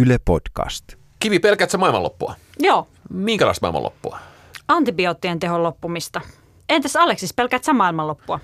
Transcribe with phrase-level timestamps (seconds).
[0.00, 0.84] Yle Podcast.
[1.20, 2.34] Kivi, pelkäätkö sä maailmanloppua?
[2.58, 4.18] Joo, Minkälaista maailmanloppua?
[4.68, 6.20] antibioottien tehon loppumista.
[6.68, 8.40] Entäs Aleksis, pelkäät sä maailmanloppua?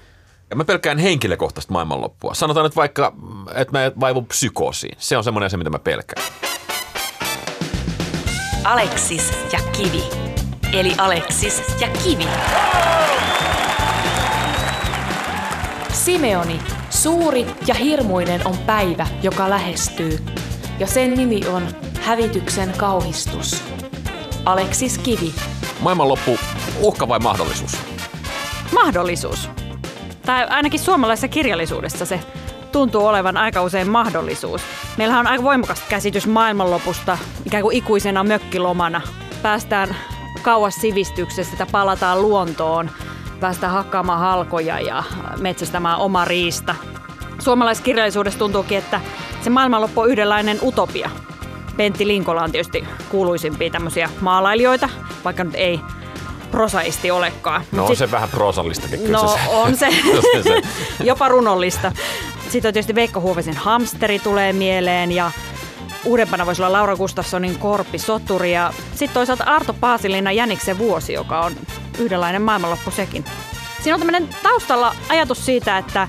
[0.51, 2.35] Ja mä pelkään henkilökohtaista maailmanloppua.
[2.35, 3.13] Sanotaan nyt vaikka,
[3.55, 4.95] että mä vaivun psykoosiin.
[4.99, 6.27] Se on semmoinen asia, mitä mä pelkään.
[8.65, 10.03] Aleksis ja Kivi.
[10.73, 12.27] Eli Aleksis ja Kivi.
[15.93, 16.61] Simeoni,
[16.91, 20.19] suuri ja hirmuinen on päivä, joka lähestyy,
[20.79, 21.69] ja sen nimi on
[22.01, 23.63] hävityksen kauhistus.
[24.45, 25.35] Aleksis Kivi.
[25.81, 26.39] Maailmanloppu,
[26.81, 27.77] uhka vai mahdollisuus?
[28.73, 29.51] Mahdollisuus.
[30.27, 32.21] Tai ainakin suomalaisessa kirjallisuudessa se
[32.73, 34.63] tuntuu olevan aika usein mahdollisuus.
[34.97, 39.01] Meillähän on aika voimakas käsitys maailmanlopusta ikään kuin ikuisena mökkilomana.
[39.43, 39.97] Päästään
[40.43, 42.91] kauas sivistyksestä, että palataan luontoon,
[43.41, 45.03] päästään hakkaamaan halkoja ja
[45.41, 46.75] metsästämään oma riista.
[47.39, 49.01] Suomalaiskirjallisuudessa tuntuukin, että
[49.45, 51.11] se maailmanloppu on yhdenlainen utopia.
[51.77, 54.89] Pentti Linkola on tietysti kuuluisimpia tämmöisiä maalailijoita,
[55.25, 55.81] vaikka nyt ei
[56.51, 57.63] prosaisti olekaan.
[57.73, 59.41] No on sit- se vähän prosallistakin kyllä No se.
[59.51, 59.89] on se,
[60.33, 60.63] se, se.
[61.05, 61.93] jopa runollista.
[62.49, 65.31] Sitten on tietysti Veikko Huovisen Hamsteri tulee mieleen ja
[66.05, 71.41] uudempana voisi olla Laura Gustafssonin Korpi Soturi ja sitten toisaalta Arto Paasilinna Jäniksen vuosi, joka
[71.41, 71.53] on
[71.99, 73.25] yhdenlainen maailmanloppu sekin.
[73.83, 76.09] Siinä on tämmöinen taustalla ajatus siitä, että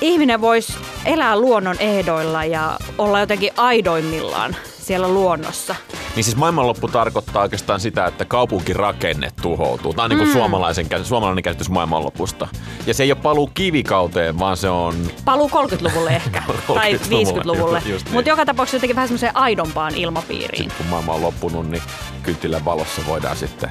[0.00, 0.72] ihminen voisi
[1.04, 5.74] elää luonnon ehdoilla ja olla jotenkin aidoimmillaan siellä luonnossa.
[6.16, 9.94] Niin siis maailmanloppu tarkoittaa oikeastaan sitä, että kaupunkirakenne tuhoutuu.
[9.94, 12.48] Tämä on niin kuin suomalaisen, kä- suomalainen käsitys maailmanlopusta.
[12.86, 16.42] Ja se ei ole paluu kivikauteen, vaan se on Paluu 30-luvulle ehkä,
[16.74, 17.82] tai 30-luvulle, 50-luvulle.
[17.86, 18.14] just niin.
[18.14, 20.56] Mutta joka tapauksessa jotenkin vähän semmoiseen aidompaan ilmapiiriin.
[20.62, 21.82] sitten kun maailma on loppunut, niin
[22.22, 23.70] kynttilän valossa voidaan sitten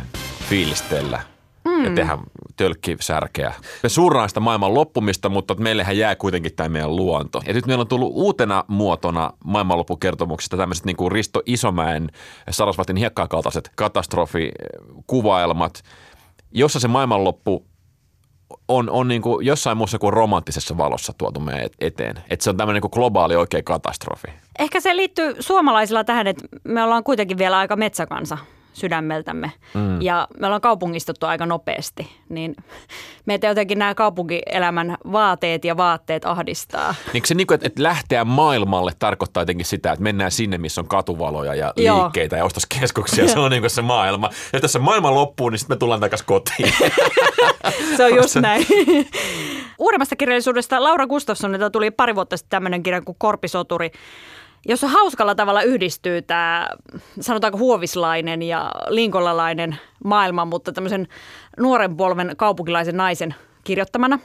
[0.49, 1.21] fiilistellä
[1.79, 1.85] mm.
[1.85, 2.17] ja tehdä
[2.55, 3.53] tölkkisärkeä.
[3.83, 7.41] Me suuraan sitä maailman loppumista, mutta meillähän jää kuitenkin tämä meidän luonto.
[7.47, 12.09] Ja nyt meillä on tullut uutena muotona maailmanloppukertomuksista tämmöiset niin kuin Risto Isomäen
[12.49, 15.83] Sarasvatin hiekkakaltaiset katastrofikuvaelmat,
[16.51, 17.65] jossa se maailmanloppu
[18.67, 22.15] on, on niin kuin jossain muussa kuin romanttisessa valossa tuotu meidän et- eteen.
[22.29, 24.27] Että se on tämmöinen niin kuin globaali oikea katastrofi.
[24.59, 28.37] Ehkä se liittyy suomalaisilla tähän, että me ollaan kuitenkin vielä aika metsäkansa
[28.73, 29.51] sydämeltämme.
[29.73, 30.01] Mm.
[30.01, 32.55] Ja me ollaan kaupungistuttu aika nopeasti, niin
[33.25, 36.95] meitä jotenkin nämä kaupunkielämän vaateet ja vaatteet ahdistaa.
[37.13, 40.87] Niin se, niin kuin, että, lähteä maailmalle tarkoittaa jotenkin sitä, että mennään sinne, missä on
[40.87, 42.01] katuvaloja ja Joo.
[42.01, 43.27] liikkeitä ja ostoskeskuksia.
[43.27, 44.29] Se on niin kuin se maailma.
[44.53, 46.73] Ja jos se maailma loppuu, niin sitten me tullaan takaisin kotiin.
[47.97, 48.65] Se on just näin.
[49.79, 53.91] Uudemmasta kirjallisuudesta Laura Gustafssonilta tuli pari vuotta sitten tämmöinen kirja kuin Korpisoturi,
[54.65, 56.69] jossa hauskalla tavalla yhdistyy tämä,
[57.19, 61.07] sanotaanko huovislainen ja linkolalainen maailma, mutta tämmöisen
[61.57, 64.19] nuoren polven kaupunkilaisen naisen kirjoittamana.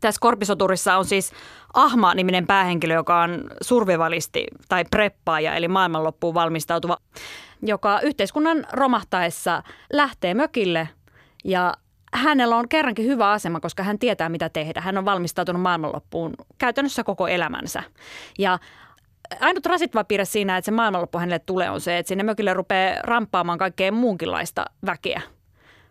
[0.00, 1.32] Tässä Korpisoturissa on siis
[1.74, 6.96] Ahma-niminen päähenkilö, joka on survivalisti tai preppaaja, eli maailmanloppuun valmistautuva,
[7.62, 9.62] joka yhteiskunnan romahtaessa
[9.92, 10.88] lähtee mökille
[11.44, 11.74] ja
[12.12, 14.80] hänellä on kerrankin hyvä asema, koska hän tietää, mitä tehdä.
[14.80, 17.82] Hän on valmistautunut maailmanloppuun käytännössä koko elämänsä.
[18.38, 18.58] Ja
[19.40, 23.02] ainut rasittava piirre siinä, että se maailmanloppu hänelle tulee, on se, että sinne mökille rupeaa
[23.02, 25.22] ramppaamaan kaikkea muunkinlaista väkeä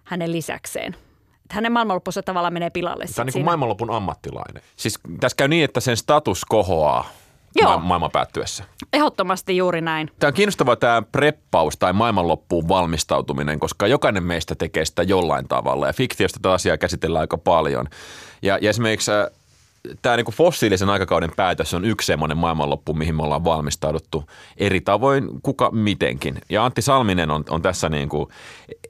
[0.04, 0.96] hänen lisäkseen.
[1.44, 3.06] Että hänen maailmanloppunsa tavallaan menee pilalle.
[3.06, 4.64] Tämä on niin kuin maailmanlopun ammattilainen.
[4.76, 7.10] Siis tässä käy niin, että sen status kohoaa
[7.56, 7.72] Joo.
[7.72, 8.64] ma- maailman päättyessä.
[8.94, 10.12] Ehdottomasti juuri näin.
[10.20, 15.88] Tämä on kiinnostavaa tämä preppaus tai maailmanloppuun valmistautuminen, koska jokainen meistä tekee sitä jollain tavalla.
[15.88, 17.88] Ja fiktiosta tätä asiaa käsitellään aika paljon.
[18.42, 19.26] Ja, ja esimerkiksi äh,
[20.02, 24.24] tämä niin fossiilisen aikakauden päätös on yksi semmoinen maailmanloppu, mihin me ollaan valmistauduttu
[24.58, 26.42] eri tavoin, kuka mitenkin.
[26.50, 28.30] Ja Antti Salminen on, on tässä niin kuin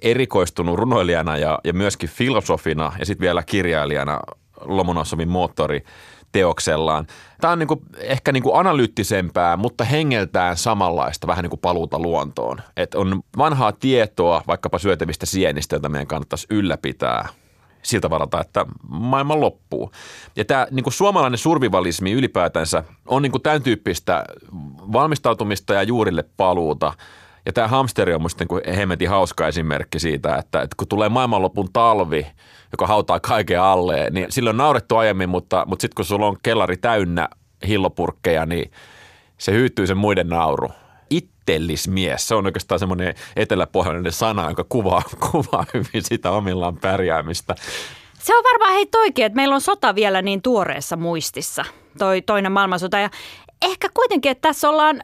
[0.01, 4.19] erikoistunut runoilijana ja, ja myöskin filosofina ja sitten vielä kirjailijana
[4.61, 5.83] Lomonossovin moottori
[6.31, 7.07] teoksellaan.
[7.41, 11.99] Tämä on niin kuin, ehkä niin kuin analyyttisempää, mutta hengeltään samanlaista, vähän niin kuin paluuta
[11.99, 12.61] luontoon.
[12.77, 17.29] Et on vanhaa tietoa vaikkapa syötävistä sienistä, joita meidän kannattaisi ylläpitää
[17.81, 19.91] siltä varalta, että maailma loppuu.
[20.35, 24.25] Ja tämä niin kuin suomalainen survivalismi ylipäätänsä on niin kuin tämän tyyppistä
[24.93, 26.93] valmistautumista ja juurille paluuta.
[27.45, 31.69] Ja tämä hamsteri on musta niin hemmetin hauska esimerkki siitä, että, että kun tulee maailmanlopun
[31.73, 32.27] talvi,
[32.71, 36.37] joka hautaa kaiken alle, niin silloin on naurettu aiemmin, mutta, mutta sitten kun sulla on
[36.43, 37.29] kellari täynnä
[37.67, 38.71] hillopurkkeja, niin
[39.37, 40.69] se hyytyy sen muiden nauru.
[41.47, 45.01] Ittellismies, se on oikeastaan semmoinen eteläpohjainen sana, joka kuvaa,
[45.31, 47.55] kuvaa hyvin sitä omillaan pärjäämistä.
[48.19, 51.65] Se on varmaan hei toikin, että meillä on sota vielä niin tuoreessa muistissa,
[51.97, 52.99] toi toinen maailmansota.
[52.99, 53.09] Ja
[53.61, 55.03] ehkä kuitenkin, että tässä ollaan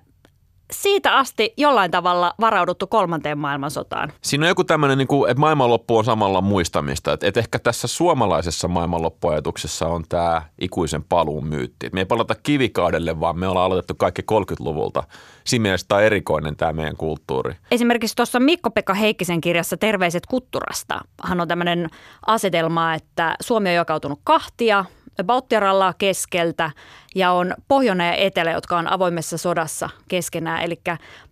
[0.74, 4.12] siitä asti jollain tavalla varauduttu kolmanteen maailmansotaan.
[4.22, 7.14] Siinä on joku tämmöinen, niin kuin, että maailmanloppu on samalla muistamista.
[7.14, 11.86] Että, että ehkä tässä suomalaisessa maailmanloppuajatuksessa on tämä ikuisen paluun myytti.
[11.86, 15.04] Että me ei palata kivikaudelle, vaan me ollaan aloitettu kaikki 30-luvulta.
[15.44, 17.56] Siinä mielessä tämä on erikoinen tämä meidän kulttuuri.
[17.72, 21.90] Esimerkiksi tuossa Mikko-Pekka Heikkisen kirjassa Terveiset Kutturasta hän on tämmöinen
[22.28, 24.86] asetelma, että Suomi on jakautunut kahtia,
[25.24, 26.72] Bauttiarallaa keskeltä
[27.16, 30.64] ja on pohjoinen ja etelä, jotka on avoimessa sodassa keskenään.
[30.64, 30.82] Eli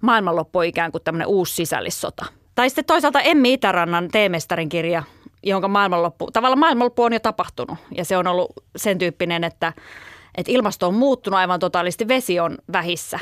[0.02, 2.26] maailmanloppu on ikään kuin tämmöinen uusi sisällissota.
[2.56, 5.04] Tai sitten toisaalta Emmi Itärannan teemestarin kirja,
[5.44, 7.78] jonka maailmanloppu, tavallaan maailmanloppu on jo tapahtunut.
[7.96, 9.74] Ja se on ollut sen tyyppinen, että,
[10.36, 13.20] että ilmasto on muuttunut aivan totaalisti, vesi on vähissä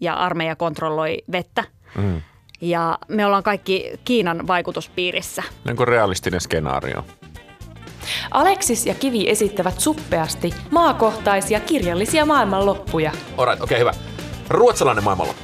[0.00, 1.64] ja armeija kontrolloi vettä.
[1.96, 2.22] Mm.
[2.60, 5.42] Ja me ollaan kaikki Kiinan vaikutuspiirissä.
[5.68, 7.04] Onko realistinen skenaario?
[8.32, 13.12] Aleksis ja Kivi esittävät suppeasti maakohtaisia kirjallisia maailmanloppuja.
[13.36, 13.92] Alright, okei okay, hyvä.
[14.48, 15.42] Ruotsalainen maailmanloppu.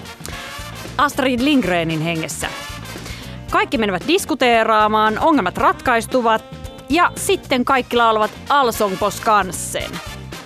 [0.99, 2.49] Astrid Lindgrenin hengessä.
[3.50, 6.44] Kaikki menevät diskuteeraamaan, ongelmat ratkaistuvat
[6.88, 9.91] ja sitten kaikki laulavat Allsång på Skansen.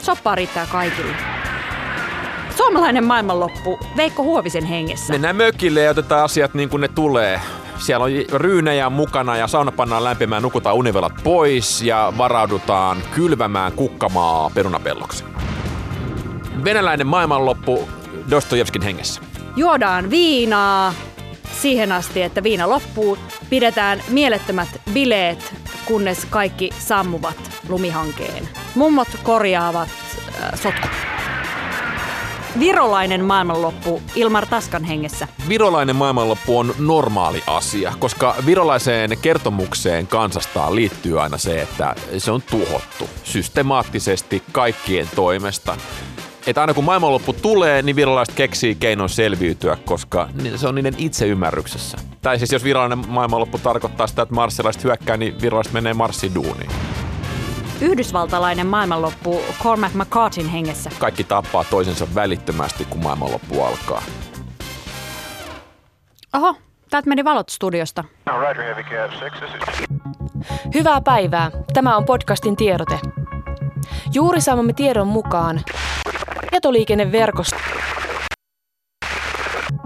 [0.02, 1.14] Soppaa riittää kaikille.
[2.56, 5.12] Suomalainen maailmanloppu Veikko Huovisen hengessä.
[5.12, 7.40] Mennään mökille ja otetaan asiat niin kuin ne tulee.
[7.82, 14.50] Siellä on ryynejä mukana ja sauna pannaan lämpimään, nukutaan univelat pois ja varaudutaan kylvämään kukkamaa
[14.54, 15.24] perunapelloksi.
[16.64, 17.88] Venäläinen maailmanloppu
[18.30, 19.22] Dostojevskin hengessä.
[19.56, 20.94] Juodaan viinaa
[21.52, 23.18] siihen asti, että viina loppuu.
[23.50, 28.48] Pidetään mielettömät bileet, kunnes kaikki sammuvat lumihankeen.
[28.74, 29.88] Mummot korjaavat
[30.42, 31.11] äh, sotkut.
[32.58, 35.28] Virolainen maailmanloppu Ilmar Taskan hengessä.
[35.48, 42.42] Virolainen maailmanloppu on normaali asia, koska virolaiseen kertomukseen kansastaan liittyy aina se, että se on
[42.50, 45.76] tuhottu systemaattisesti kaikkien toimesta.
[46.46, 51.98] Että aina kun maailmanloppu tulee, niin virolaiset keksii keinon selviytyä, koska se on niiden itseymmärryksessä.
[52.22, 56.70] Tai siis jos virallinen maailmanloppu tarkoittaa sitä, että marssilaiset hyökkää, niin virolaiset menee marssiduuniin.
[57.82, 60.90] Yhdysvaltalainen maailmanloppu Cormac McCartin hengessä.
[60.98, 64.02] Kaikki tappaa toisensa välittömästi, kun maailmanloppu alkaa.
[66.34, 66.56] Oho,
[66.90, 68.04] täältä meni valot studiosta.
[70.74, 71.50] Hyvää päivää.
[71.72, 72.98] Tämä on podcastin tiedote.
[74.14, 75.60] Juuri saamamme tiedon mukaan
[76.50, 77.56] tietoliikenneverkosto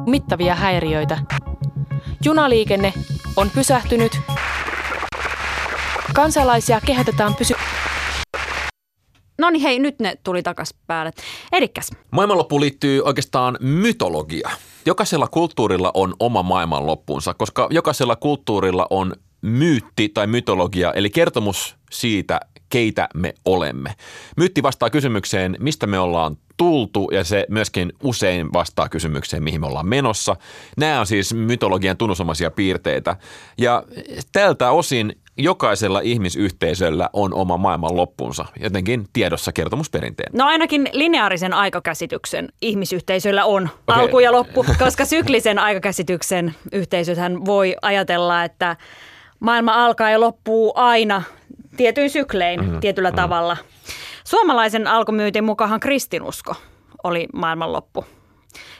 [0.06, 1.18] mittavia häiriöitä.
[2.24, 2.92] Junaliikenne
[3.36, 4.20] on pysähtynyt.
[6.14, 7.54] Kansalaisia kehotetaan pysy...
[9.38, 11.12] No niin hei, nyt ne tuli takas päälle.
[11.52, 11.90] Elikkäs.
[12.10, 14.50] Maailmanloppuun liittyy oikeastaan mytologia.
[14.86, 19.12] Jokaisella kulttuurilla on oma maailmanloppuunsa, koska jokaisella kulttuurilla on
[19.42, 23.94] myytti tai mytologia, eli kertomus siitä, keitä me olemme.
[24.36, 29.66] Myytti vastaa kysymykseen, mistä me ollaan tultu ja se myöskin usein vastaa kysymykseen, mihin me
[29.66, 30.36] ollaan menossa.
[30.76, 33.16] Nämä on siis mytologian tunnusomaisia piirteitä
[33.58, 33.82] ja
[34.32, 40.32] tältä osin jokaisella ihmisyhteisöllä on oma maailman loppunsa, jotenkin tiedossa kertomusperinteen.
[40.32, 44.02] No ainakin lineaarisen aikakäsityksen ihmisyhteisöllä on okay.
[44.02, 48.76] alku ja loppu, koska syklisen aikakäsityksen yhteisöthän voi ajatella, että
[49.40, 51.22] maailma alkaa ja loppuu aina
[51.76, 52.80] tietyin syklein mm-hmm.
[52.80, 53.22] tietyllä mm-hmm.
[53.22, 53.56] tavalla.
[54.24, 56.54] Suomalaisen alkumyytin mukaan kristinusko
[57.04, 58.04] oli maailmanloppu.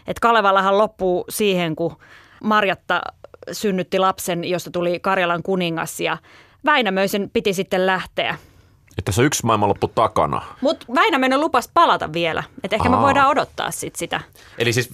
[0.06, 1.97] Et Kalevalahan loppuu siihen, kun
[2.44, 3.03] Marjatta
[3.53, 6.19] synnytti lapsen, josta tuli Karjalan kuningas ja
[6.64, 8.38] Väinämöisen piti sitten lähteä.
[8.99, 10.43] Että se on yksi maailmanloppu takana.
[10.61, 12.43] Mutta Väinämöinen lupas palata vielä.
[12.64, 12.97] Että ehkä Aa.
[12.97, 14.20] me voidaan odottaa sit sitä.
[14.58, 14.91] Eli siis,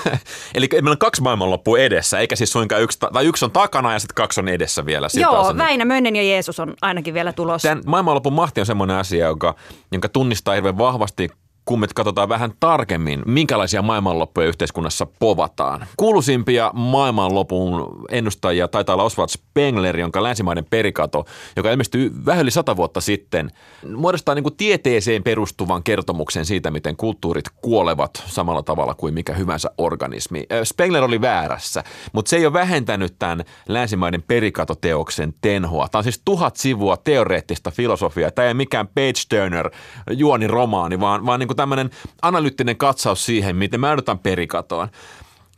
[0.54, 3.98] eli meillä on kaksi maailmanloppua edessä, eikä siis suinkaan yksi, tai yksi on takana ja
[3.98, 5.08] sitten kaksi on edessä vielä.
[5.08, 7.68] Siltä Joo, Väinämöinen ja Jeesus on ainakin vielä tulossa.
[7.68, 9.54] Tämän maailmanlopun mahti on semmoinen asia, joka,
[9.92, 11.28] jonka tunnistaa hirveän vahvasti
[11.72, 15.86] kun me katsotaan vähän tarkemmin, minkälaisia maailmanloppuja yhteiskunnassa povataan.
[15.96, 21.24] Kuuluisimpia maailmanlopun ennustajia taitaa olla Oswald Spengler, jonka länsimaiden perikato,
[21.56, 23.50] joka ilmestyi vähän yli sata vuotta sitten,
[23.96, 29.70] muodostaa niin kuin tieteeseen perustuvan kertomuksen siitä, miten kulttuurit kuolevat samalla tavalla kuin mikä hyvänsä
[29.78, 30.46] organismi.
[30.64, 35.88] Spengler oli väärässä, mutta se ei ole vähentänyt tämän länsimaiden perikatoteoksen tenhoa.
[35.88, 38.30] Tämä on siis tuhat sivua teoreettista filosofiaa.
[38.30, 39.70] Tämä ei ole mikään page turner
[40.10, 41.90] juoni romaani, vaan, vaan niin kuin tämmöinen
[42.22, 44.88] analyyttinen katsaus siihen, miten me joudutaan perikatoon.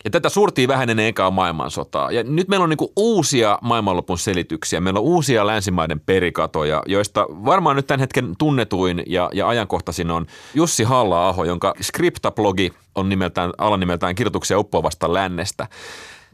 [0.04, 2.10] Ja tätä suurtiin vähän ennen ekaa maailmansotaa.
[2.12, 4.80] Ja nyt meillä on niin uusia maailmanlopun selityksiä.
[4.80, 10.26] Meillä on uusia länsimaiden perikatoja, joista varmaan nyt tämän hetken tunnetuin ja, ja ajankohtaisin on
[10.54, 15.66] Jussi halla jonka skriptablogi on nimeltään, alanimeltään kirjoituksia uppoavasta lännestä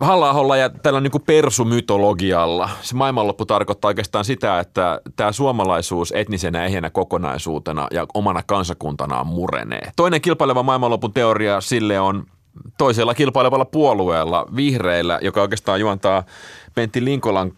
[0.00, 2.70] halla ja tällä niin persumytologialla.
[2.80, 9.92] Se maailmanloppu tarkoittaa oikeastaan sitä, että tämä suomalaisuus etnisenä ehjänä kokonaisuutena ja omana kansakuntanaan murenee.
[9.96, 12.24] Toinen kilpaileva maailmanlopun teoria sille on
[12.78, 16.22] toisella kilpailevalla puolueella, vihreillä, joka oikeastaan juontaa
[16.74, 17.52] Pentti Linkolan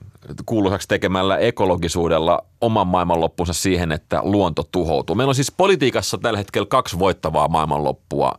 [0.46, 5.16] kuuluisaksi tekemällä ekologisuudella oman maailmanloppunsa siihen, että luonto tuhoutuu.
[5.16, 8.38] Meillä on siis politiikassa tällä hetkellä kaksi voittavaa maailmanloppua.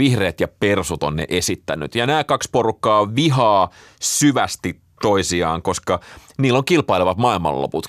[0.00, 1.94] Vihreät ja persut on ne esittänyt.
[1.94, 3.70] Ja nämä kaksi porukkaa vihaa
[4.02, 6.00] syvästi toisiaan, koska
[6.38, 7.86] niillä on kilpailevat maailmanloput.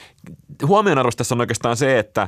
[0.68, 2.28] Huomionarvoista tässä on oikeastaan se, että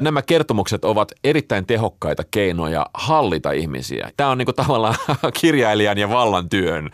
[0.00, 4.10] nämä kertomukset ovat erittäin tehokkaita keinoja hallita ihmisiä.
[4.16, 4.94] Tämä on niin tavallaan
[5.40, 6.90] kirjailijan ja vallan työn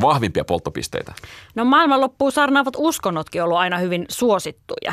[0.00, 1.12] vahvimpia polttopisteitä.
[1.54, 4.92] No maailmanloppuun sarnaavat uskonnotkin ollut aina hyvin suosittuja.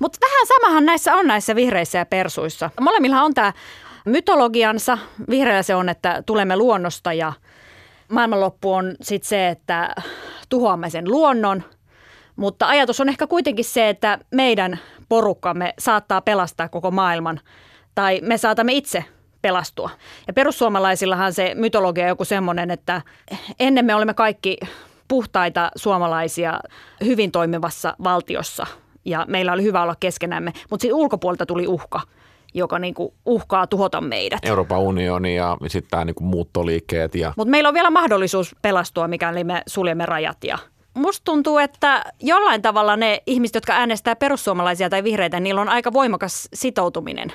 [0.00, 2.70] Mutta vähän samahan näissä on näissä vihreissä ja persuissa.
[2.80, 3.52] Molemmilla on tämä
[4.04, 4.98] mytologiansa.
[5.30, 7.32] Vihreällä se on, että tulemme luonnosta ja
[8.08, 9.94] maailmanloppu on sitten se, että
[10.48, 11.62] tuhoamme sen luonnon.
[12.36, 14.78] Mutta ajatus on ehkä kuitenkin se, että meidän
[15.08, 17.40] porukkamme saattaa pelastaa koko maailman
[17.94, 19.04] tai me saatamme itse
[19.42, 19.90] pelastua.
[20.26, 23.02] Ja perussuomalaisillahan se mytologia on joku semmoinen, että
[23.60, 24.56] ennen me olemme kaikki
[25.08, 26.60] puhtaita suomalaisia
[27.04, 28.66] hyvin toimivassa valtiossa
[29.04, 32.00] ja meillä oli hyvä olla keskenämme, mutta siitä ulkopuolelta tuli uhka
[32.54, 34.44] joka niin kuin uhkaa tuhota meidät.
[34.44, 37.14] Euroopan unioni ja sitten tämä niin muuttoliikkeet.
[37.14, 37.32] Ja...
[37.36, 40.58] Mutta meillä on vielä mahdollisuus pelastua, mikäli me suljemme rajat ja
[40.94, 45.92] Musta tuntuu, että jollain tavalla ne ihmiset, jotka äänestää perussuomalaisia tai vihreitä, niillä on aika
[45.92, 47.32] voimakas sitoutuminen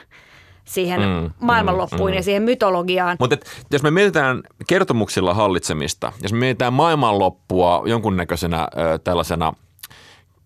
[0.65, 3.17] siihen mm, maailmanloppuun mm, ja siihen mytologiaan.
[3.19, 3.37] Mutta
[3.71, 8.67] jos me mietitään kertomuksilla hallitsemista, jos me mietitään maailmanloppua jonkunnäköisenä äh,
[9.03, 9.53] tällaisena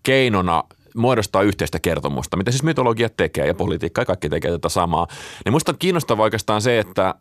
[0.02, 0.64] keinona
[0.96, 5.06] muodostaa yhteistä kertomusta, mitä siis mytologia tekee ja politiikka ja kaikki tekee tätä samaa,
[5.44, 7.14] niin musta on kiinnostavaa oikeastaan se, että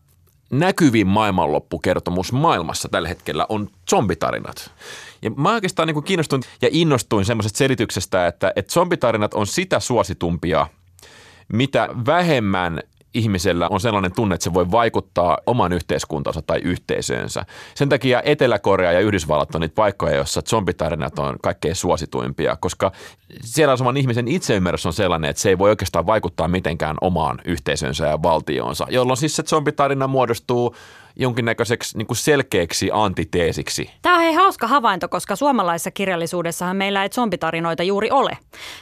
[0.52, 4.72] näkyvin maailmanloppukertomus maailmassa tällä hetkellä on zombitarinat.
[5.22, 10.68] Ja mä oikeastaan niin kiinnostuin ja innostuin semmoisesta selityksestä, että, että zombitarinat on sitä suositumpia,
[11.54, 12.80] mitä vähemmän
[13.14, 17.46] ihmisellä on sellainen tunne, että se voi vaikuttaa oman yhteiskuntansa tai yhteisöönsä.
[17.76, 22.92] Sen takia Etelä-Korea ja Yhdysvallat on niitä paikkoja, joissa zombitarinat on kaikkein suosituimpia, koska
[23.44, 28.08] siellä saman ihmisen itseymmärrys on sellainen, että se ei voi oikeastaan vaikuttaa mitenkään omaan yhteisönsä
[28.08, 30.76] ja valtioonsa, jolloin siis se zombitarina muodostuu
[31.20, 33.92] jonkinnäköiseksi niin kuin selkeäksi antiteesiksi.
[34.02, 38.38] Tämä on hei hauska havainto, koska suomalaisessa kirjallisuudessahan meillä ei zombitarinoita juuri ole.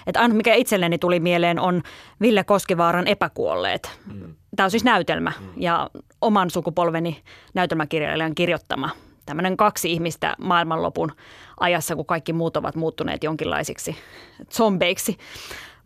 [0.08, 1.84] Että ainut mikä itselleni tuli mieleen on
[2.22, 4.00] Ville Koskivaaran epäkuolleet.
[4.13, 4.36] Mm.
[4.56, 5.48] Tämä on siis näytelmä mm.
[5.58, 5.89] ja
[6.22, 7.22] oman sukupolveni
[7.53, 8.89] näytelmäkirjailijan kirjoittama.
[9.25, 11.12] Tämmöinen kaksi ihmistä maailmanlopun
[11.60, 13.96] ajassa, kun kaikki muut ovat muuttuneet jonkinlaisiksi
[14.51, 15.17] zombeiksi.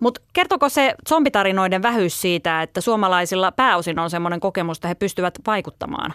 [0.01, 5.33] Mutta kertoko se zombitarinoiden vähyys siitä, että suomalaisilla pääosin on semmoinen kokemus, että he pystyvät
[5.47, 6.13] vaikuttamaan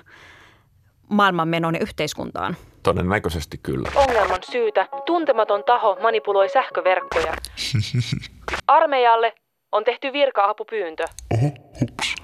[1.08, 2.56] maailmanmenoon ja yhteiskuntaan?
[2.82, 3.88] Todennäköisesti kyllä.
[3.94, 7.34] Ongelman syytä tuntematon taho manipuloi sähköverkkoja.
[8.66, 9.34] Armeijalle
[9.72, 11.04] on tehty virka-apupyyntö.
[11.34, 11.46] Oho,
[11.80, 12.14] hups.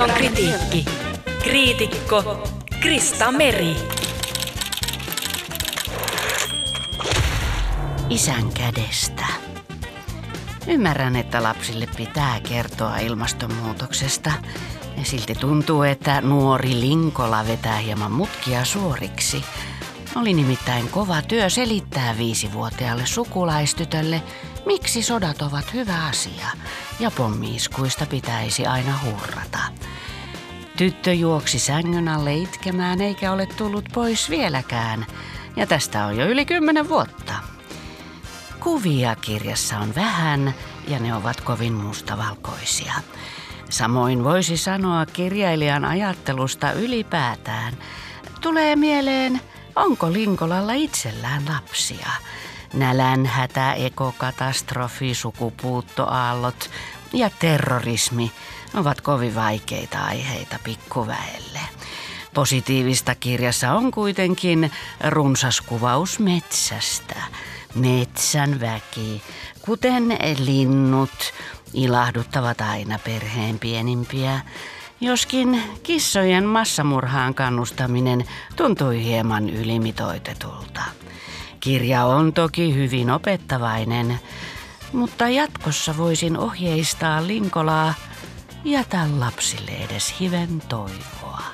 [0.00, 0.84] On kritiikki.
[1.42, 2.48] Kriitikko
[2.80, 3.76] Krista Meri.
[8.10, 9.39] Isän kädestä.
[10.66, 14.32] Ymmärrän, että lapsille pitää kertoa ilmastonmuutoksesta.
[14.96, 19.44] Ja silti tuntuu, että nuori Linkola vetää hieman mutkia suoriksi.
[20.16, 24.22] Oli nimittäin kova työ selittää viisivuotiaalle sukulaistytölle,
[24.66, 26.46] miksi sodat ovat hyvä asia
[27.00, 29.58] ja pommiiskuista pitäisi aina hurrata.
[30.76, 35.06] Tyttö juoksi sängyn alle itkemään eikä ole tullut pois vieläkään,
[35.56, 37.32] ja tästä on jo yli kymmenen vuotta.
[38.60, 40.54] Kuvia kirjassa on vähän
[40.88, 42.94] ja ne ovat kovin mustavalkoisia.
[43.70, 47.74] Samoin voisi sanoa kirjailijan ajattelusta ylipäätään.
[48.40, 49.40] Tulee mieleen,
[49.76, 52.10] onko Linkolalla itsellään lapsia?
[52.74, 56.70] Nälänhätä, ekokatastrofi, sukupuuttoaallot
[57.12, 58.32] ja terrorismi
[58.74, 61.60] ovat kovin vaikeita aiheita pikkuväelle.
[62.34, 64.70] Positiivista kirjassa on kuitenkin
[65.08, 67.16] runsas kuvaus metsästä–
[67.74, 69.22] Metsän väki,
[69.62, 71.32] kuten linnut,
[71.74, 74.40] ilahduttavat aina perheen pienimpiä.
[75.00, 78.24] Joskin kissojen massamurhaan kannustaminen
[78.56, 80.82] tuntui hieman ylimitoitetulta.
[81.60, 84.20] Kirja on toki hyvin opettavainen,
[84.92, 87.94] mutta jatkossa voisin ohjeistaa Linkolaa
[88.64, 91.49] jätä lapsille edes hiven toivoa.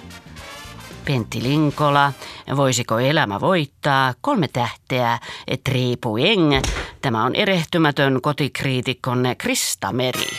[1.06, 2.12] Pentti Linkola,
[2.56, 4.14] Voisiko elämä voittaa?
[4.20, 5.18] Kolme tähteä,
[5.64, 6.60] Triipueng.
[7.02, 10.36] Tämä on erehtymätön kotikriitikkonne Krista Meri.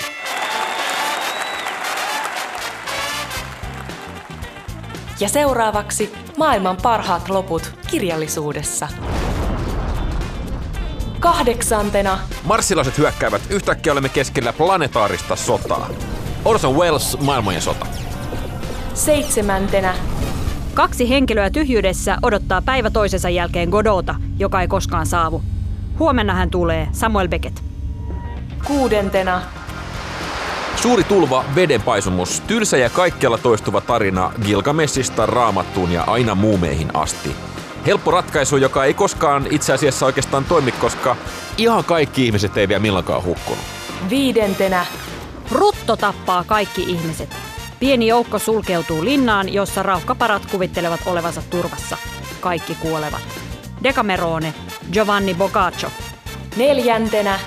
[5.19, 8.87] Ja seuraavaksi maailman parhaat loput kirjallisuudessa.
[11.19, 12.19] Kahdeksantena.
[12.43, 13.41] Marsilaiset hyökkäävät.
[13.49, 15.89] Yhtäkkiä olemme keskellä planetaarista sotaa.
[16.45, 17.85] Orson Welles, maailmojen sota.
[18.93, 20.16] Seitsemäntenä.
[20.77, 25.41] Kaksi henkilöä tyhjyydessä odottaa päivä toisensa jälkeen Godota, joka ei koskaan saavu.
[25.99, 27.59] Huomenna hän tulee, Samuel Beckett.
[28.65, 29.41] Kuudentena
[30.75, 37.35] Suuri tulva, vedenpaisumus, tylsä ja kaikkialla toistuva tarina Gilgamesista raamattuun ja aina muumeihin asti.
[37.85, 41.15] Helppo ratkaisu, joka ei koskaan itse asiassa oikeastaan toimi, koska
[41.57, 43.63] ihan kaikki ihmiset ei vielä milloinkaan hukkunut.
[44.09, 44.85] viidentenä
[45.51, 47.56] Rutto tappaa kaikki ihmiset.
[47.79, 51.97] Pieni joukko sulkeutuu linnaan, jossa rauhkaparat kuvittelevat olevansa turvassa.
[52.41, 53.21] Kaikki kuolevat.
[53.83, 54.53] Decamerone,
[54.91, 55.89] Giovanni Boccaccio.
[56.57, 57.39] neljäntenä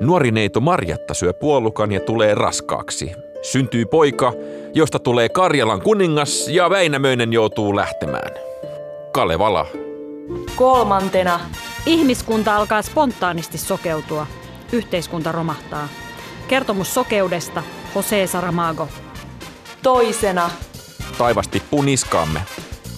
[0.00, 3.12] Nuori neito Marjatta syö puolukan ja tulee raskaaksi.
[3.42, 4.32] Syntyy poika,
[4.74, 8.30] josta tulee Karjalan kuningas ja Väinämöinen joutuu lähtemään.
[9.12, 9.66] Kalevala.
[10.56, 11.40] kolmantena
[11.86, 14.26] Ihmiskunta alkaa spontaanisti sokeutua.
[14.72, 15.88] Yhteiskunta romahtaa.
[16.48, 17.62] Kertomus sokeudesta,
[17.94, 18.88] Jose Saramago.
[19.82, 20.50] Toisena
[21.18, 22.40] Taivas tippuu niskaamme.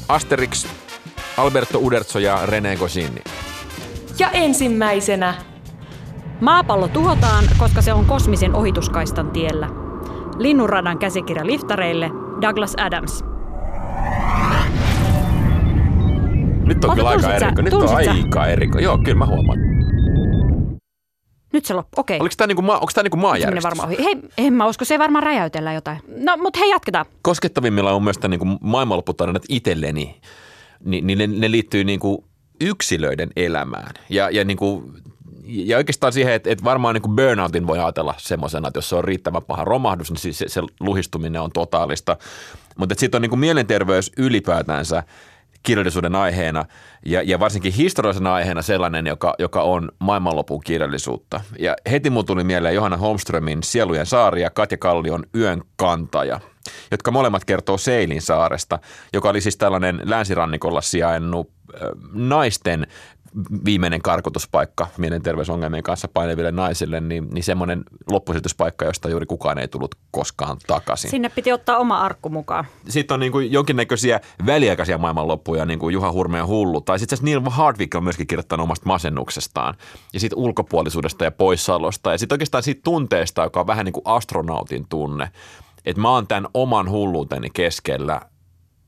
[0.09, 0.67] Asterix,
[1.37, 3.23] Alberto Uderzo ja René Goscinny.
[4.19, 5.35] ja ensimmäisenä
[6.41, 9.69] Maapallo tuhotaan, koska se on kosmisen ohituskaistan tiellä.
[10.39, 12.11] Linnunradan käsikirja liftareille,
[12.41, 13.25] Douglas Adams.
[16.65, 17.47] Nyt on kyllä aika tunsit sä?
[17.47, 17.63] eriko.
[17.63, 18.79] Nyt on aika eriko.
[18.79, 19.59] Joo, kyllä mä huomaan.
[21.53, 22.01] Nyt se loppu.
[22.01, 22.21] Okei.
[22.21, 23.65] Oliko tämä niinku, maa, onko tää niinku maanjärjestys?
[23.65, 24.05] varmaan ohi.
[24.05, 25.99] Hei, en mä usko, se ei varmaan räjäytellä jotain.
[26.17, 27.07] No, mutta hei, jatketaan.
[27.23, 30.21] Koskettavimmilla on myös tämä niinku maailmanlopputarinat itselleni.
[30.85, 32.25] Ni, niin ne, ne liittyy niinku
[32.61, 33.95] yksilöiden elämään.
[34.09, 34.93] Ja, ja, niinku,
[35.45, 39.05] ja oikeastaan siihen, että, että varmaan niinku burnoutin voi ajatella semmoisena, että jos se on
[39.05, 42.17] riittävän paha romahdus, niin se, se luhistuminen on totaalista.
[42.79, 45.03] Mutta sitten on niinku mielenterveys ylipäätänsä
[45.63, 46.65] kirjallisuuden aiheena
[47.07, 51.41] ja, ja varsinkin historiallisena aiheena sellainen, joka, joka on maailmanlopun kirjallisuutta.
[51.59, 56.41] Ja heti mun tuli mieleen Johanna Holmströmin Sielujen saari ja Katja Kallion Yön kantaja,
[56.91, 58.79] jotka molemmat kertoo Seilin saaresta,
[59.13, 61.53] joka oli siis tällainen länsirannikolla sijainnut
[62.13, 62.87] naisten
[63.65, 69.95] viimeinen karkotuspaikka mielenterveysongelmien kanssa paineville naisille, niin, niin semmoinen loppusijoituspaikka, josta juuri kukaan ei tullut
[70.11, 72.65] koskaan takaisin Sinne piti ottaa oma arkku mukaan.
[72.89, 76.81] sitten on niin kuin jonkinnäköisiä väliaikaisia maailmanloppuja, niin kuin Juha Hurmeen hullu.
[76.81, 79.75] Tai sitten Neil Hardwick on myöskin kirjoittanut omasta masennuksestaan.
[80.13, 82.13] Ja sitten ulkopuolisuudesta ja poissaolosta.
[82.13, 85.31] Ja sitten oikeastaan siitä tunteesta, joka on vähän niin kuin astronautin tunne.
[85.85, 88.21] Että mä oon tämän oman hulluuteni keskellä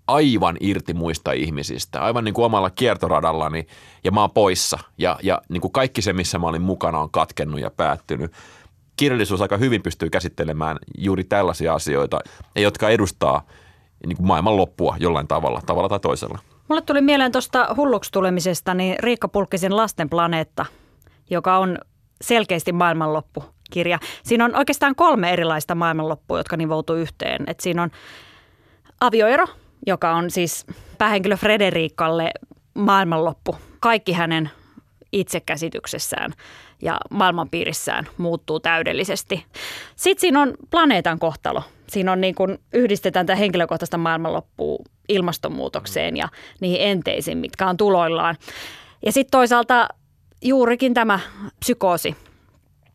[0.07, 3.67] aivan irti muista ihmisistä, aivan niin kuin omalla kiertoradallani
[4.05, 7.11] ja mä oon poissa ja, ja niin kuin kaikki se, missä mä olin mukana on
[7.11, 8.33] katkennut ja päättynyt.
[8.97, 12.21] Kirjallisuus aika hyvin pystyy käsittelemään juuri tällaisia asioita,
[12.57, 13.43] jotka edustaa
[14.07, 16.39] niin kuin maailman loppua jollain tavalla, tavalla tai toisella.
[16.69, 20.67] Mulle tuli mieleen tuosta hulluksi tulemisesta niin Riikka Pulkkisen Lasten planeetta,
[21.31, 21.79] joka on
[22.21, 23.99] selkeästi maailmanloppukirja.
[24.23, 27.45] Siinä on oikeastaan kolme erilaista maailmanloppua, jotka nivoutuu yhteen.
[27.47, 27.91] Et siinä on
[29.01, 29.47] avioero,
[29.87, 30.67] joka on siis
[30.99, 32.31] päähenkilö Frederiikalle
[32.75, 33.57] maailmanloppu.
[33.81, 34.51] Kaikki hänen
[35.13, 36.33] itsekäsityksessään
[36.83, 39.47] ja maailmanpiirissään muuttuu täydellisesti.
[39.97, 41.63] Sitten siinä on planeetan kohtalo.
[41.89, 46.29] Siinä on niin kuin yhdistetään tätä henkilökohtaista maailmanloppua ilmastonmuutokseen ja
[46.61, 48.37] niihin enteisiin, mitkä on tuloillaan.
[49.07, 49.89] Ja sitten toisaalta
[50.43, 51.21] juurikin tämä
[51.61, 52.17] psykoosi.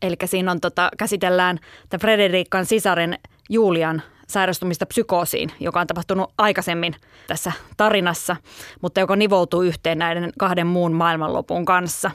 [0.02, 3.18] Eli siinä on tota, käsitellään tämän Frederikan sisaren
[3.50, 6.94] Julian sairastumista psykoosiin, joka on tapahtunut aikaisemmin
[7.26, 8.36] tässä tarinassa,
[8.82, 12.10] mutta joka nivoutuu yhteen näiden kahden muun maailmanlopun kanssa.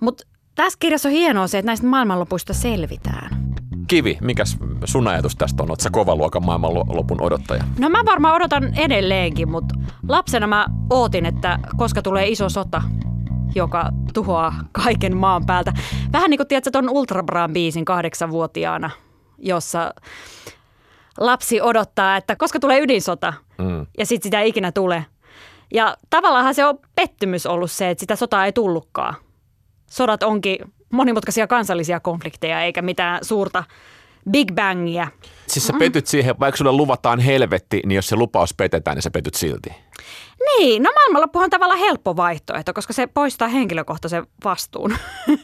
[0.00, 3.48] Mutta tässä kirjassa on hienoa se, että näistä maailmanlopuista selvitään.
[3.88, 5.70] Kivi, mikäs sun ajatus tästä on?
[5.70, 7.64] Oletko sä kova luokan maailmanlopun odottaja?
[7.78, 9.74] No mä varmaan odotan edelleenkin, mutta
[10.08, 12.82] lapsena mä ootin, että koska tulee iso sota,
[13.54, 15.72] joka tuhoaa kaiken maan päältä.
[16.12, 18.90] Vähän niin kuin tiedätkö tuon Ultra Bran biisin kahdeksanvuotiaana,
[19.38, 19.94] jossa
[21.18, 23.86] lapsi odottaa, että koska tulee ydinsota Mm.
[23.98, 25.06] ja sitten sitä ei ikinä tule.
[25.74, 29.14] Ja tavallaan se on pettymys ollut se, että sitä sotaa ei tullutkaan.
[29.90, 30.58] Sodat onkin
[30.92, 33.64] monimutkaisia kansallisia konflikteja eikä mitään suurta
[34.30, 35.08] Big Bangia.
[35.46, 39.10] Siis sä petyt siihen, vaikka sulle luvataan helvetti, niin jos se lupaus petetään, niin sä
[39.10, 39.70] petyt silti.
[40.46, 44.96] Niin, no maailmanloppu on tavallaan helppo vaihtoehto, koska se poistaa henkilökohtaisen vastuun.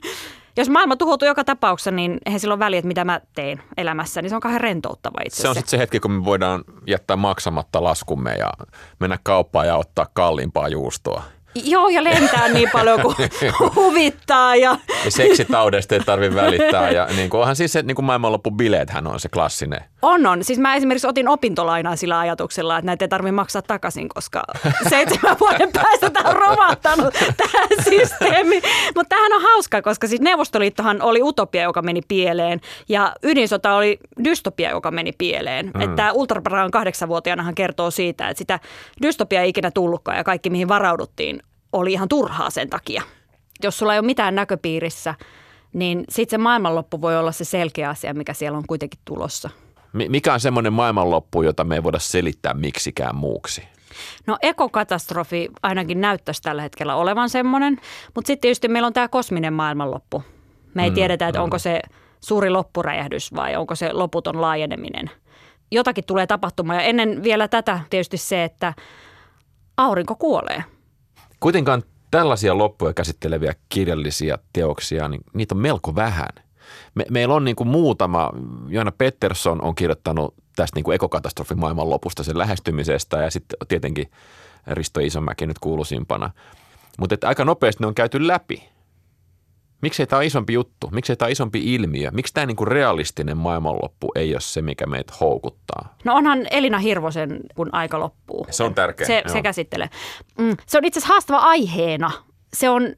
[0.57, 4.31] Jos maailma tuhoutuu joka tapauksessa, niin eihän silloin väliä, että mitä mä teen elämässä, niin
[4.31, 7.85] se on kauhean rentouttava itse Se on sitten se hetki, kun me voidaan jättää maksamatta
[7.85, 8.53] laskumme ja
[9.01, 11.23] mennä kauppaan ja ottaa kalliimpaa juustoa.
[11.55, 13.17] Joo, ja lentää niin paljon kuin
[13.77, 14.57] huvittaa.
[14.57, 14.77] Ja...
[15.05, 16.91] Ja seksitaudeista ei tarvitse välittää.
[16.91, 19.81] Ja niin kuin, onhan siis se niin kuin maailmanloppubileethän on se klassinen.
[20.03, 20.45] On, on.
[20.45, 24.43] Siis mä esimerkiksi otin opintolainaa sillä ajatuksella, että näitä ei tarvitse maksaa takaisin, koska
[24.91, 28.63] seitsemän vuoden päästä tämä on romahtanut tähän systeemi.
[28.95, 33.99] Mutta tämähän on hauska, koska siis Neuvostoliittohan oli utopia, joka meni pieleen, ja ydinsota oli
[34.25, 35.71] dystopia, joka meni pieleen.
[35.75, 35.81] Mm.
[35.81, 38.61] Että Ultra Brown kahdeksanvuotiaanahan kertoo siitä, että sitä
[39.03, 41.44] dystopia ei ikinä tullutkaan, ja kaikki mihin varauduttiin
[41.75, 43.03] oli ihan turhaa sen takia.
[43.63, 45.15] Jos sulla ei ole mitään näköpiirissä,
[45.73, 49.51] niin sitten se maailmanloppu voi olla se selkeä asia, mikä siellä on kuitenkin tulossa.
[49.93, 53.63] Mikä on semmoinen maailmanloppu, jota me ei voida selittää miksikään muuksi?
[54.27, 57.81] No ekokatastrofi ainakin näyttäisi tällä hetkellä olevan semmoinen,
[58.15, 60.23] mutta sitten tietysti meillä on tämä kosminen maailmanloppu.
[60.75, 61.45] Me ei mm, tiedetä, että mm.
[61.45, 61.81] onko se
[62.21, 65.11] suuri loppuräjähdys vai onko se loputon laajeneminen.
[65.71, 68.75] Jotakin tulee tapahtumaan ja ennen vielä tätä tietysti se, että
[69.77, 70.65] aurinko kuolee.
[71.45, 76.29] Kuitenkaan tällaisia loppuja käsitteleviä kirjallisia teoksia, niin niitä on melko vähän.
[76.95, 78.31] Me, meillä on niin kuin muutama,
[78.69, 84.11] Joana Pettersson on kirjoittanut tästä niin kuin ekokatastrofin maailman lopusta sen lähestymisestä ja sitten tietenkin
[84.67, 86.31] Risto Isomäki nyt kuuluisimpana.
[86.99, 88.69] Mutta aika nopeasti ne on käyty läpi.
[89.85, 90.91] Miksei tämä ole isompi juttu?
[90.93, 92.11] Miksei tämä ole isompi ilmiö?
[92.11, 95.97] Miksi tämä niinku realistinen maailmanloppu ei ole se, mikä meitä houkuttaa?
[96.05, 98.47] No onhan Elina Hirvosen, kun aika loppuu.
[98.51, 99.07] Se on tärkeä.
[99.07, 99.89] Se, se käsittelee.
[100.39, 102.11] Mm, se on itse asiassa haastava aiheena.
[102.55, 102.95] Se on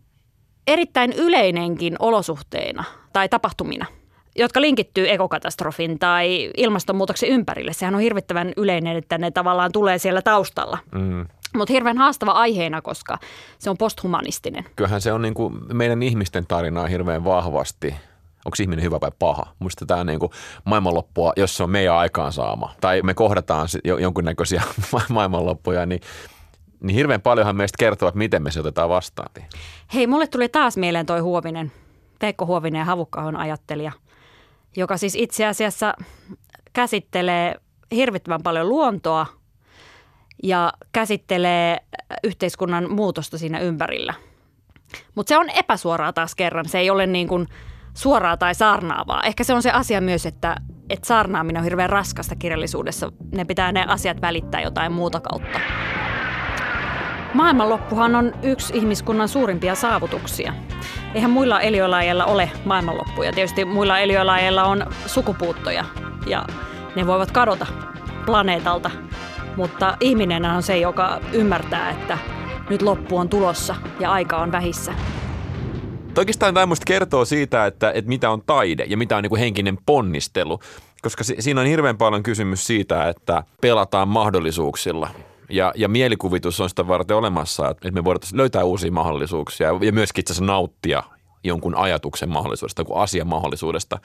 [0.66, 3.86] erittäin yleinenkin olosuhteina tai tapahtumina
[4.38, 7.72] jotka linkittyy ekokatastrofin tai ilmastonmuutoksen ympärille.
[7.72, 10.78] Sehän on hirvittävän yleinen, että ne tavallaan tulee siellä taustalla.
[10.92, 11.26] Mm.
[11.56, 13.18] Mutta hirveän haastava aiheena, koska
[13.58, 14.64] se on posthumanistinen.
[14.76, 17.94] Kyllähän se on niin kuin meidän ihmisten tarinaa hirveän vahvasti.
[18.44, 19.46] Onko ihminen hyvä vai paha?
[19.58, 20.32] Minusta tämä niin kuin
[20.64, 22.74] maailmanloppua, jos se on meidän aikaansaama.
[22.80, 23.68] Tai me kohdataan
[24.00, 24.62] jonkunnäköisiä
[25.08, 26.00] maailmanloppuja, niin
[26.80, 29.30] niin hirveän paljonhan meistä kertovat, miten me se otetaan vastaan.
[29.94, 31.72] Hei, mulle tuli taas mieleen toi Huovinen,
[32.22, 33.92] Veikko Huovinen ja Havukkahon ajattelija,
[34.76, 35.94] joka siis itse asiassa
[36.72, 37.54] käsittelee
[37.90, 39.26] hirvittävän paljon luontoa
[40.42, 41.78] ja käsittelee
[42.24, 44.14] yhteiskunnan muutosta siinä ympärillä.
[45.14, 46.68] Mutta se on epäsuoraa taas kerran.
[46.68, 47.48] Se ei ole niin kuin
[47.94, 49.22] suoraa tai saarnaavaa.
[49.22, 50.56] Ehkä se on se asia myös, että,
[50.90, 53.12] että saarnaaminen on hirveän raskasta kirjallisuudessa.
[53.32, 55.60] Ne pitää ne asiat välittää jotain muuta kautta.
[57.34, 60.52] Maailmanloppuhan on yksi ihmiskunnan suurimpia saavutuksia.
[61.14, 63.32] Eihän muilla eliölajeilla ole maailmanloppuja.
[63.32, 65.84] Tietysti muilla eliölajeilla on sukupuuttoja
[66.26, 66.46] ja
[66.96, 67.66] ne voivat kadota
[68.26, 68.90] planeetalta
[69.56, 72.18] mutta ihminen on se, joka ymmärtää, että
[72.70, 74.94] nyt loppu on tulossa ja aika on vähissä.
[76.18, 79.78] Oikeastaan tämä kertoo siitä, että, että mitä on taide ja mitä on niin kuin henkinen
[79.86, 80.60] ponnistelu,
[81.02, 85.10] koska siinä on hirveän paljon kysymys siitä, että pelataan mahdollisuuksilla.
[85.50, 90.22] Ja, ja mielikuvitus on sitä varten olemassa, että me voidaan löytää uusia mahdollisuuksia ja myöskin
[90.22, 91.02] itse asiassa nauttia
[91.46, 93.98] jonkun ajatuksen mahdollisuudesta, kuin asian mahdollisuudesta.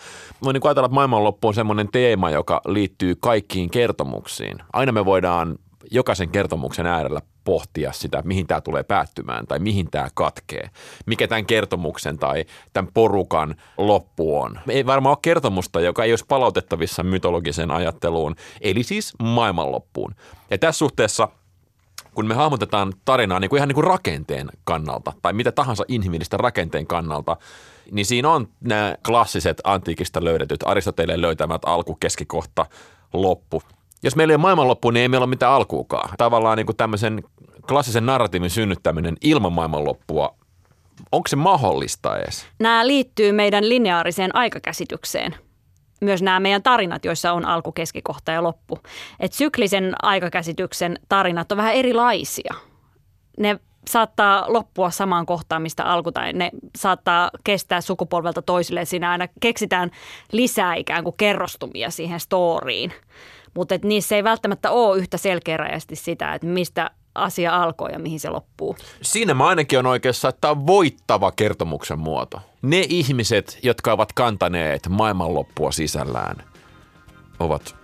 [0.44, 4.58] Voin niin ajatella, että maailmanloppu on semmoinen teema, joka liittyy kaikkiin kertomuksiin.
[4.74, 5.58] Aina me voidaan
[5.92, 10.70] jokaisen kertomuksen äärellä pohtia sitä, mihin tämä tulee päättymään tai mihin tämä katkee.
[11.06, 14.60] Mikä tämän kertomuksen tai tämän porukan loppu on.
[14.70, 20.16] Ei varmaan ole kertomusta, joka ei olisi palautettavissa mytologiseen ajatteluun, eli siis maailmanloppuun.
[20.50, 21.28] Ja tässä suhteessa–
[22.16, 26.38] kun me hahmotetaan tarinaa niin kuin ihan niin kuin rakenteen kannalta tai mitä tahansa inhimillistä
[26.38, 27.38] rakenteen kannalta,
[27.92, 32.66] niin siinä on nämä klassiset antiikista löydetyt, Aristoteleen löytämät alku, keskikohta,
[33.14, 33.62] loppu.
[34.04, 36.10] Jos meillä ei ole maailmanloppu, niin ei meillä ole mitään alkuukaan.
[36.18, 37.24] Tavallaan niin kuin tämmöisen
[37.68, 40.36] klassisen narratiivin synnyttäminen ilman maailmanloppua
[41.12, 42.46] onko se mahdollista edes?
[42.60, 45.36] Nämä liittyy meidän lineaariseen aikakäsitykseen
[46.02, 48.80] myös nämä meidän tarinat, joissa on alku, keskikohta ja loppu.
[49.20, 52.54] Et syklisen aikakäsityksen tarinat on vähän erilaisia.
[53.38, 53.60] Ne
[53.90, 58.86] saattaa loppua samaan kohtaan, mistä alku, tai ne saattaa kestää sukupolvelta toisille.
[58.86, 59.92] Siinä aina keksitään
[60.32, 62.94] lisää ikään kuin kerrostumia siihen storiin.
[63.54, 68.30] Mutta niissä ei välttämättä ole yhtä selkeäräisesti sitä, että mistä asia alkoi ja mihin se
[68.30, 68.78] loppuu.
[69.02, 72.42] Siinä mä ainakin on oikeassa, että on voittava kertomuksen muoto.
[72.62, 76.44] Ne ihmiset, jotka ovat kantaneet maailmanloppua sisällään,
[77.40, 77.76] ovat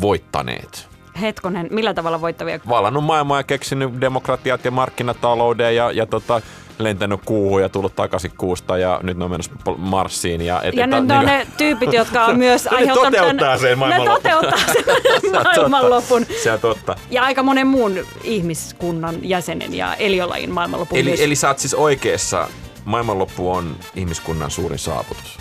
[0.00, 0.93] voittaneet.
[1.20, 2.60] Hetkonen, millä tavalla voittavia?
[2.68, 6.40] Vallannut maailmaa ja keksinyt demokratiat ja markkinatalouden ja, ja tota,
[6.78, 10.40] lentänyt kuuhun ja tullut takaisin kuusta ja nyt ne on menossa Marsiin.
[10.40, 13.12] Ja, et, ja et, nyt ne on ne tyypit, jotka on myös aiheuttanut...
[13.12, 14.22] ne toteuttaa sen maailmanlopun.
[14.24, 16.26] Ne toteuttaa sen maailmanlopun.
[16.42, 16.96] Se on totta.
[17.10, 22.48] Ja aika monen muun ihmiskunnan jäsenen ja eliolajin maailmanlopun eli, eli sä oot siis oikeassa.
[22.84, 25.38] Maailmanloppu on ihmiskunnan suurin saavutus.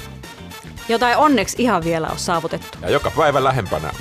[0.89, 2.77] Jota ei onneksi ihan vielä ole saavutettu.
[2.81, 3.91] Ja joka päivä lähempänä.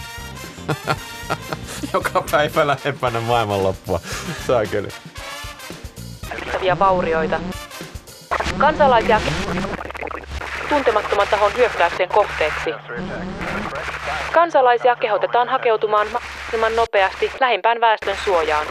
[1.94, 4.00] joka päivä lähempänä maailmanloppua.
[4.46, 4.88] Saa kyllä.
[6.62, 7.40] vakavia vaurioita.
[8.58, 9.20] Kansalaisia
[10.68, 12.70] tuntemattoman tahon hyökkäyksen kohteeksi.
[14.32, 18.66] Kansalaisia kehotetaan hakeutumaan mahdollisimman nopeasti lähimpään väestön suojaan.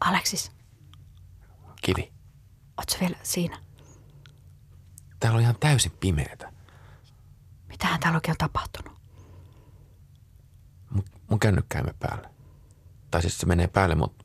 [0.00, 0.52] Aleksis,
[1.82, 2.12] Kivi.
[2.78, 3.67] ootko vielä siinä?
[5.20, 6.52] Täällä on ihan täysin pimeätä.
[7.68, 8.98] Mitähän täällä oikein on tapahtunut?
[10.90, 12.28] Mun, mun kännykkäämme päälle.
[13.10, 14.24] Tai siis se menee päälle, mutta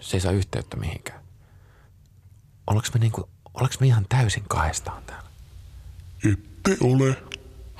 [0.00, 1.20] se ei saa yhteyttä mihinkään.
[2.66, 5.28] Ollaanko me, niinku, ollaanko me ihan täysin kahdestaan täällä?
[6.32, 7.22] Ette ole.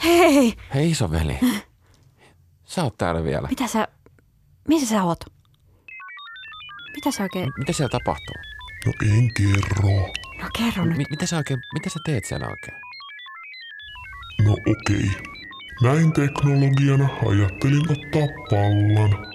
[0.04, 1.38] Hei, Hei isoveli.
[2.64, 3.48] Sä oot täällä vielä.
[3.48, 3.88] mitä sä,
[4.68, 5.18] missä sä oot?
[6.96, 8.34] Mitä sä oikein, Mitä siellä tapahtuu?
[8.86, 10.12] No en kerro.
[10.44, 10.98] No kerro nyt.
[10.98, 12.76] M- mitä sä oikein, mitä sä teet siellä oikein?
[14.44, 15.10] No okei.
[15.82, 19.33] Näin teknologiana ajattelin ottaa vallan.